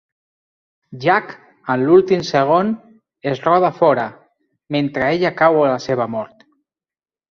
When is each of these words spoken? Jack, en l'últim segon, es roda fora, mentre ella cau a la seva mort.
Jack, 1.03 1.35
en 1.75 1.83
l'últim 1.91 2.25
segon, 2.31 2.73
es 3.35 3.45
roda 3.47 3.73
fora, 3.85 4.09
mentre 4.79 5.15
ella 5.15 5.37
cau 5.47 5.65
a 5.65 5.73
la 5.75 5.81
seva 5.91 6.15
mort. 6.21 6.49